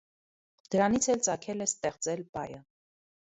Դրանից 0.75 1.07
էլ 1.15 1.21
ծագել 1.27 1.61
է 1.67 1.67
«ստեղծել)» 1.73 2.25
բայը։ 2.39 2.59